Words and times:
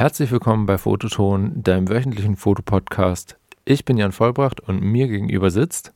Herzlich 0.00 0.30
willkommen 0.30 0.64
bei 0.64 0.78
Fototon, 0.78 1.62
deinem 1.62 1.90
wöchentlichen 1.90 2.36
Fotopodcast. 2.36 3.36
Ich 3.66 3.84
bin 3.84 3.98
Jan 3.98 4.12
Vollbracht 4.12 4.58
und 4.58 4.80
mir 4.80 5.08
gegenüber 5.08 5.50
sitzt 5.50 5.92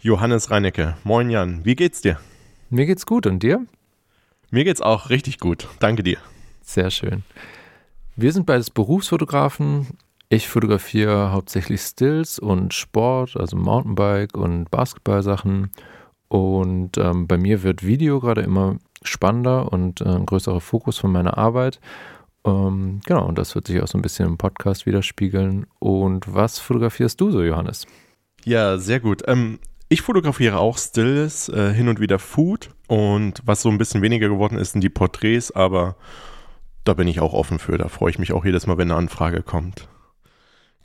Johannes 0.00 0.52
Reinecke. 0.52 0.96
Moin 1.02 1.28
Jan, 1.30 1.64
wie 1.64 1.74
geht's 1.74 2.00
dir? 2.00 2.20
Mir 2.70 2.86
geht's 2.86 3.06
gut 3.06 3.26
und 3.26 3.42
dir? 3.42 3.66
Mir 4.52 4.62
geht's 4.62 4.80
auch 4.80 5.10
richtig 5.10 5.40
gut. 5.40 5.66
Danke 5.80 6.04
dir. 6.04 6.18
Sehr 6.62 6.92
schön. 6.92 7.24
Wir 8.14 8.32
sind 8.32 8.46
beides 8.46 8.70
Berufsfotografen. 8.70 9.98
Ich 10.28 10.46
fotografiere 10.46 11.32
hauptsächlich 11.32 11.80
Stills 11.80 12.38
und 12.38 12.72
Sport, 12.72 13.36
also 13.36 13.56
Mountainbike 13.56 14.36
und 14.36 14.70
Basketballsachen. 14.70 15.72
Und 16.28 16.98
ähm, 16.98 17.26
bei 17.26 17.36
mir 17.36 17.64
wird 17.64 17.84
Video 17.84 18.20
gerade 18.20 18.42
immer 18.42 18.76
spannender 19.02 19.72
und 19.72 20.02
äh, 20.02 20.04
ein 20.04 20.24
größerer 20.24 20.60
Fokus 20.60 20.98
von 20.98 21.10
meiner 21.10 21.36
Arbeit. 21.36 21.80
Ähm, 22.44 23.00
genau, 23.06 23.26
und 23.26 23.38
das 23.38 23.54
wird 23.54 23.66
sich 23.66 23.80
auch 23.80 23.88
so 23.88 23.98
ein 23.98 24.02
bisschen 24.02 24.28
im 24.28 24.38
Podcast 24.38 24.86
widerspiegeln. 24.86 25.66
Und 25.78 26.32
was 26.32 26.58
fotografierst 26.58 27.20
du 27.20 27.30
so, 27.30 27.42
Johannes? 27.42 27.86
Ja, 28.44 28.76
sehr 28.78 29.00
gut. 29.00 29.22
Ähm, 29.26 29.58
ich 29.88 30.02
fotografiere 30.02 30.58
auch 30.58 30.76
Stills, 30.76 31.48
äh, 31.48 31.72
hin 31.72 31.88
und 31.88 32.00
wieder 32.00 32.18
Food. 32.18 32.70
Und 32.86 33.40
was 33.44 33.62
so 33.62 33.70
ein 33.70 33.78
bisschen 33.78 34.02
weniger 34.02 34.28
geworden 34.28 34.58
ist, 34.58 34.72
sind 34.72 34.82
die 34.82 34.90
Porträts, 34.90 35.50
aber 35.50 35.96
da 36.84 36.94
bin 36.94 37.08
ich 37.08 37.20
auch 37.20 37.32
offen 37.32 37.58
für. 37.58 37.78
Da 37.78 37.88
freue 37.88 38.10
ich 38.10 38.18
mich 38.18 38.32
auch 38.32 38.44
jedes 38.44 38.66
Mal, 38.66 38.76
wenn 38.76 38.90
eine 38.90 38.98
Anfrage 38.98 39.42
kommt. 39.42 39.88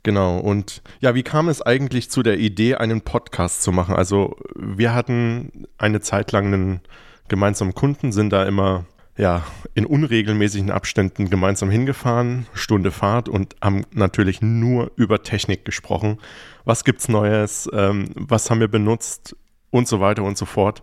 Genau, 0.02 0.38
und 0.38 0.82
ja, 1.00 1.14
wie 1.14 1.22
kam 1.22 1.50
es 1.50 1.60
eigentlich 1.60 2.10
zu 2.10 2.22
der 2.22 2.38
Idee, 2.38 2.76
einen 2.76 3.02
Podcast 3.02 3.62
zu 3.62 3.70
machen? 3.70 3.94
Also, 3.94 4.36
wir 4.56 4.94
hatten 4.94 5.66
eine 5.76 6.00
Zeit 6.00 6.32
lang 6.32 6.46
einen 6.46 6.80
gemeinsamen 7.28 7.74
Kunden, 7.74 8.10
sind 8.10 8.32
da 8.32 8.46
immer 8.46 8.86
ja, 9.20 9.44
in 9.74 9.84
unregelmäßigen 9.84 10.70
Abständen 10.70 11.28
gemeinsam 11.28 11.68
hingefahren, 11.70 12.46
Stunde 12.54 12.90
Fahrt 12.90 13.28
und 13.28 13.54
haben 13.60 13.84
natürlich 13.92 14.40
nur 14.40 14.92
über 14.96 15.22
Technik 15.22 15.66
gesprochen. 15.66 16.16
Was 16.64 16.84
gibt's 16.84 17.06
Neues? 17.06 17.68
Ähm, 17.74 18.12
was 18.14 18.48
haben 18.48 18.60
wir 18.60 18.68
benutzt? 18.68 19.36
Und 19.68 19.86
so 19.86 20.00
weiter 20.00 20.24
und 20.24 20.38
so 20.38 20.46
fort. 20.46 20.82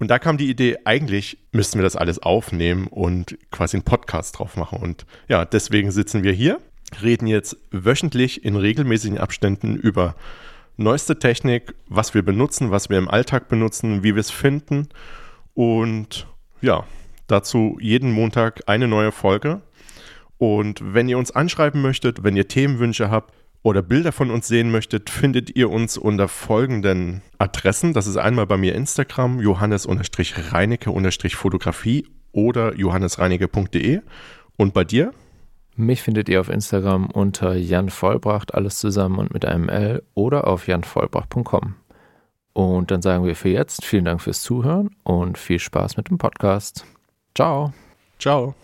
Und 0.00 0.08
da 0.08 0.18
kam 0.18 0.38
die 0.38 0.50
Idee, 0.50 0.76
eigentlich 0.84 1.38
müssten 1.52 1.78
wir 1.78 1.84
das 1.84 1.94
alles 1.94 2.18
aufnehmen 2.18 2.88
und 2.88 3.38
quasi 3.52 3.76
einen 3.76 3.84
Podcast 3.84 4.38
drauf 4.38 4.56
machen. 4.56 4.80
Und 4.80 5.06
ja, 5.28 5.44
deswegen 5.44 5.92
sitzen 5.92 6.24
wir 6.24 6.32
hier, 6.32 6.60
reden 7.00 7.28
jetzt 7.28 7.56
wöchentlich 7.70 8.44
in 8.44 8.56
regelmäßigen 8.56 9.18
Abständen 9.18 9.76
über 9.76 10.16
neueste 10.76 11.20
Technik, 11.20 11.74
was 11.86 12.12
wir 12.12 12.22
benutzen, 12.22 12.72
was 12.72 12.90
wir 12.90 12.98
im 12.98 13.08
Alltag 13.08 13.48
benutzen, 13.48 14.02
wie 14.02 14.16
wir 14.16 14.20
es 14.20 14.32
finden. 14.32 14.88
Und 15.54 16.26
ja, 16.60 16.84
Dazu 17.28 17.78
jeden 17.80 18.10
Montag 18.10 18.62
eine 18.66 18.88
neue 18.88 19.12
Folge. 19.12 19.60
Und 20.38 20.94
wenn 20.94 21.08
ihr 21.08 21.18
uns 21.18 21.30
anschreiben 21.30 21.82
möchtet, 21.82 22.24
wenn 22.24 22.36
ihr 22.36 22.48
Themenwünsche 22.48 23.10
habt 23.10 23.34
oder 23.62 23.82
Bilder 23.82 24.12
von 24.12 24.30
uns 24.30 24.48
sehen 24.48 24.70
möchtet, 24.70 25.10
findet 25.10 25.54
ihr 25.56 25.68
uns 25.70 25.98
unter 25.98 26.26
folgenden 26.26 27.20
Adressen. 27.38 27.92
Das 27.92 28.06
ist 28.06 28.16
einmal 28.16 28.46
bei 28.46 28.56
mir 28.56 28.74
Instagram, 28.74 29.40
johannes-reinecke-fotografie 29.40 32.06
oder 32.32 32.74
johannesreinecke.de. 32.74 34.00
Und 34.56 34.72
bei 34.74 34.84
dir? 34.84 35.12
Mich 35.76 36.02
findet 36.02 36.28
ihr 36.28 36.40
auf 36.40 36.48
Instagram 36.48 37.06
unter 37.06 37.54
Jan 37.54 37.90
Vollbracht, 37.90 38.54
alles 38.54 38.78
zusammen 38.78 39.18
und 39.18 39.32
mit 39.32 39.44
einem 39.44 39.68
L 39.68 40.02
oder 40.14 40.48
auf 40.48 40.66
janvollbracht.com. 40.66 41.76
Und 42.52 42.90
dann 42.90 43.02
sagen 43.02 43.24
wir 43.24 43.36
für 43.36 43.50
jetzt 43.50 43.84
vielen 43.84 44.04
Dank 44.04 44.20
fürs 44.20 44.42
Zuhören 44.42 44.90
und 45.04 45.38
viel 45.38 45.60
Spaß 45.60 45.96
mit 45.96 46.10
dem 46.10 46.18
Podcast. 46.18 46.84
Ciao. 47.34 47.72
Ciao. 48.18 48.54